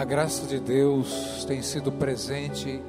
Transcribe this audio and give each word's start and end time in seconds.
A 0.00 0.04
graça 0.04 0.46
de 0.46 0.58
Deus 0.58 1.44
tem 1.46 1.60
sido 1.60 1.92
presente 1.92 2.82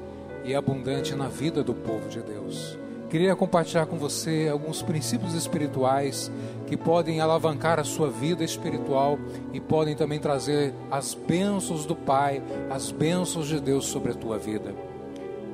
e 0.45 0.55
abundante 0.55 1.13
na 1.13 1.27
vida 1.27 1.61
do 1.61 1.73
povo 1.73 2.07
de 2.07 2.21
Deus. 2.21 2.79
Queria 3.09 3.35
compartilhar 3.35 3.85
com 3.85 3.97
você 3.97 4.47
alguns 4.49 4.81
princípios 4.81 5.33
espirituais 5.33 6.31
que 6.67 6.77
podem 6.77 7.19
alavancar 7.19 7.81
a 7.81 7.83
sua 7.83 8.09
vida 8.09 8.45
espiritual 8.45 9.19
e 9.51 9.59
podem 9.59 9.93
também 9.93 10.21
trazer 10.21 10.73
as 10.89 11.13
bênçãos 11.13 11.85
do 11.85 11.97
Pai, 11.97 12.41
as 12.69 12.93
bênçãos 12.93 13.49
de 13.49 13.59
Deus 13.59 13.87
sobre 13.87 14.13
a 14.13 14.15
tua 14.15 14.37
vida. 14.37 14.73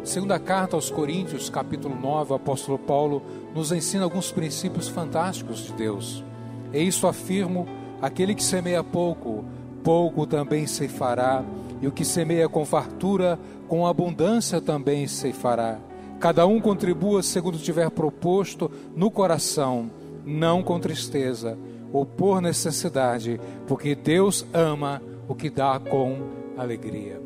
Segunda 0.03 0.37
carta 0.37 0.75
aos 0.75 0.91
Coríntios, 0.91 1.49
capítulo 1.49 1.99
9, 1.99 2.33
o 2.33 2.35
apóstolo 2.35 2.77
Paulo 2.77 3.23
nos 3.55 3.71
ensina 3.71 4.03
alguns 4.03 4.31
princípios 4.31 4.87
fantásticos 4.87 5.65
de 5.65 5.73
Deus. 5.73 6.23
E 6.71 6.83
isso 6.83 7.07
afirmo, 7.07 7.67
aquele 7.99 8.35
que 8.35 8.43
semeia 8.43 8.83
pouco, 8.83 9.43
pouco 9.87 10.27
também 10.27 10.67
ceifará, 10.67 11.45
e 11.81 11.87
o 11.87 11.93
que 11.93 12.03
semeia 12.03 12.49
com 12.49 12.65
fartura, 12.65 13.39
com 13.69 13.87
abundância 13.87 14.59
também 14.59 15.07
ceifará. 15.07 15.79
Cada 16.19 16.45
um 16.45 16.59
contribua 16.59 17.23
segundo 17.23 17.57
tiver 17.57 17.89
proposto 17.89 18.69
no 18.93 19.09
coração, 19.09 19.89
não 20.25 20.61
com 20.61 20.77
tristeza 20.77 21.57
ou 21.93 22.05
por 22.05 22.41
necessidade, 22.41 23.39
porque 23.65 23.95
Deus 23.95 24.45
ama 24.53 25.01
o 25.25 25.33
que 25.33 25.49
dá 25.49 25.79
com 25.79 26.17
alegria. 26.57 27.21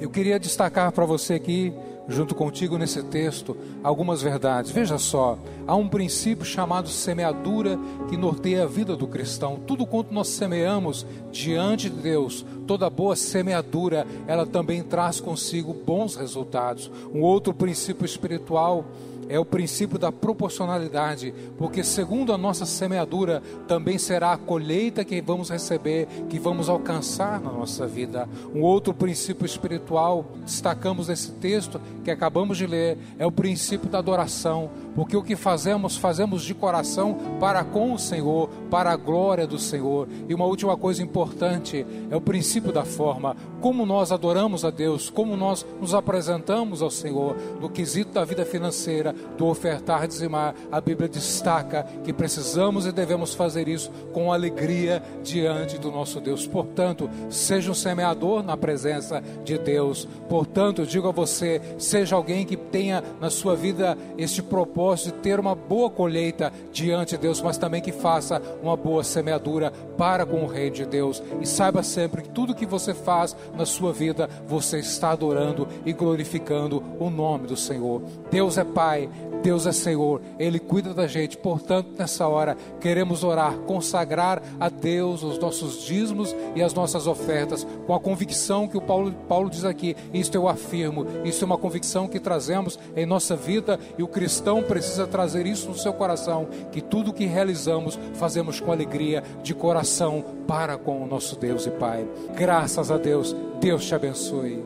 Eu 0.00 0.08
queria 0.08 0.38
destacar 0.38 0.92
para 0.92 1.04
você 1.04 1.34
aqui 1.34 1.74
junto 2.08 2.34
contigo 2.34 2.78
nesse 2.78 3.02
texto 3.02 3.56
algumas 3.82 4.22
verdades. 4.22 4.70
Veja 4.70 4.98
só, 4.98 5.38
há 5.66 5.74
um 5.74 5.88
princípio 5.88 6.44
chamado 6.44 6.88
semeadura 6.88 7.78
que 8.08 8.16
norteia 8.16 8.64
a 8.64 8.66
vida 8.66 8.96
do 8.96 9.06
cristão. 9.06 9.60
Tudo 9.66 9.86
quanto 9.86 10.12
nós 10.12 10.28
semeamos 10.28 11.06
diante 11.32 11.90
de 11.90 11.96
Deus, 11.96 12.44
toda 12.66 12.90
boa 12.90 13.16
semeadura, 13.16 14.06
ela 14.26 14.46
também 14.46 14.82
traz 14.82 15.20
consigo 15.20 15.72
bons 15.72 16.16
resultados. 16.16 16.90
Um 17.12 17.22
outro 17.22 17.52
princípio 17.52 18.04
espiritual 18.04 18.84
é 19.28 19.38
o 19.38 19.44
princípio 19.44 19.98
da 19.98 20.12
proporcionalidade, 20.12 21.34
porque 21.58 21.82
segundo 21.82 22.32
a 22.32 22.38
nossa 22.38 22.64
semeadura 22.64 23.42
também 23.66 23.98
será 23.98 24.32
a 24.32 24.38
colheita 24.38 25.04
que 25.04 25.20
vamos 25.20 25.50
receber, 25.50 26.06
que 26.28 26.38
vamos 26.38 26.68
alcançar 26.68 27.40
na 27.40 27.50
nossa 27.50 27.86
vida. 27.86 28.28
Um 28.54 28.62
outro 28.62 28.94
princípio 28.94 29.44
espiritual, 29.44 30.26
destacamos 30.44 31.08
nesse 31.08 31.32
texto 31.32 31.80
que 32.06 32.10
acabamos 32.12 32.56
de 32.56 32.68
ler, 32.68 32.96
é 33.18 33.26
o 33.26 33.32
princípio 33.32 33.90
da 33.90 33.98
adoração, 33.98 34.70
porque 34.94 35.16
o 35.16 35.24
que 35.24 35.34
fazemos, 35.34 35.96
fazemos 35.96 36.44
de 36.44 36.54
coração 36.54 37.18
para 37.40 37.64
com 37.64 37.92
o 37.92 37.98
Senhor, 37.98 38.48
para 38.70 38.92
a 38.92 38.96
glória 38.96 39.44
do 39.44 39.58
Senhor. 39.58 40.08
E 40.28 40.32
uma 40.32 40.44
última 40.44 40.76
coisa 40.76 41.02
importante 41.02 41.84
é 42.08 42.14
o 42.14 42.20
princípio 42.20 42.72
da 42.72 42.84
forma, 42.84 43.36
como 43.60 43.84
nós 43.84 44.12
adoramos 44.12 44.64
a 44.64 44.70
Deus, 44.70 45.10
como 45.10 45.36
nós 45.36 45.66
nos 45.80 45.94
apresentamos 45.94 46.80
ao 46.80 46.92
Senhor 46.92 47.36
no 47.60 47.68
quesito 47.68 48.12
da 48.12 48.24
vida 48.24 48.46
financeira, 48.46 49.12
do 49.36 49.46
ofertar, 49.46 50.06
dizimar, 50.06 50.54
a 50.70 50.80
Bíblia 50.80 51.08
destaca 51.08 51.82
que 52.04 52.12
precisamos 52.12 52.86
e 52.86 52.92
devemos 52.92 53.34
fazer 53.34 53.66
isso 53.66 53.90
com 54.12 54.32
alegria 54.32 55.02
diante 55.24 55.76
do 55.76 55.90
nosso 55.90 56.20
Deus. 56.20 56.46
Portanto, 56.46 57.10
seja 57.28 57.68
um 57.68 57.74
semeador 57.74 58.44
na 58.44 58.56
presença 58.56 59.20
de 59.44 59.58
Deus. 59.58 60.06
Portanto, 60.28 60.86
digo 60.86 61.08
a 61.08 61.12
você, 61.12 61.60
seja 61.78 61.95
alguém 62.12 62.44
que 62.44 62.56
tenha 62.56 63.02
na 63.20 63.30
sua 63.30 63.54
vida 63.54 63.96
este 64.18 64.42
propósito 64.42 65.14
de 65.14 65.22
ter 65.22 65.40
uma 65.40 65.54
boa 65.54 65.90
colheita 65.90 66.52
diante 66.72 67.16
de 67.16 67.22
Deus, 67.22 67.40
mas 67.40 67.58
também 67.58 67.80
que 67.80 67.92
faça 67.92 68.40
uma 68.62 68.76
boa 68.76 69.04
semeadura 69.04 69.72
para 69.96 70.26
com 70.26 70.42
o 70.42 70.46
Rei 70.46 70.70
de 70.70 70.84
Deus. 70.84 71.22
E 71.40 71.46
saiba 71.46 71.82
sempre 71.82 72.22
que 72.22 72.28
tudo 72.28 72.54
que 72.54 72.66
você 72.66 72.92
faz 72.92 73.36
na 73.54 73.64
sua 73.64 73.92
vida, 73.92 74.28
você 74.46 74.78
está 74.78 75.10
adorando 75.10 75.66
e 75.84 75.92
glorificando 75.92 76.82
o 76.98 77.10
nome 77.10 77.46
do 77.46 77.56
Senhor. 77.56 78.02
Deus 78.30 78.58
é 78.58 78.64
Pai, 78.64 79.08
Deus 79.42 79.66
é 79.66 79.72
Senhor, 79.72 80.20
Ele 80.38 80.58
cuida 80.58 80.92
da 80.92 81.06
gente. 81.06 81.36
Portanto, 81.36 81.90
nessa 81.96 82.26
hora, 82.26 82.56
queremos 82.80 83.22
orar, 83.22 83.54
consagrar 83.58 84.42
a 84.58 84.68
Deus 84.68 85.22
os 85.22 85.38
nossos 85.38 85.84
dízimos 85.84 86.34
e 86.54 86.62
as 86.62 86.74
nossas 86.74 87.06
ofertas, 87.06 87.66
com 87.86 87.94
a 87.94 88.00
convicção 88.00 88.66
que 88.66 88.76
o 88.76 88.80
Paulo, 88.80 89.12
Paulo 89.28 89.48
diz 89.48 89.64
aqui. 89.64 89.96
Isto 90.12 90.34
eu 90.34 90.48
afirmo, 90.48 91.06
isso 91.24 91.44
é 91.44 91.46
uma 91.46 91.58
convicção 91.86 92.08
que 92.08 92.18
trazemos 92.18 92.78
em 92.96 93.06
nossa 93.06 93.36
vida 93.36 93.78
e 93.96 94.02
o 94.02 94.08
cristão 94.08 94.62
precisa 94.62 95.06
trazer 95.06 95.46
isso 95.46 95.68
no 95.68 95.78
seu 95.78 95.92
coração, 95.92 96.48
que 96.72 96.80
tudo 96.80 97.12
que 97.12 97.26
realizamos 97.26 97.98
fazemos 98.14 98.60
com 98.60 98.72
alegria, 98.72 99.22
de 99.42 99.54
coração, 99.54 100.24
para 100.48 100.76
com 100.76 101.02
o 101.02 101.06
nosso 101.06 101.36
Deus 101.36 101.64
e 101.66 101.70
Pai. 101.70 102.06
Graças 102.34 102.90
a 102.90 102.98
Deus, 102.98 103.36
Deus 103.60 103.86
te 103.86 103.94
abençoe. 103.94 104.64